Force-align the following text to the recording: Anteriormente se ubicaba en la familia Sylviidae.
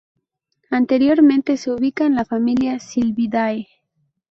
Anteriormente 0.71 1.57
se 1.57 1.69
ubicaba 1.71 2.07
en 2.07 2.15
la 2.15 2.25
familia 2.25 2.79
Sylviidae. 2.79 3.67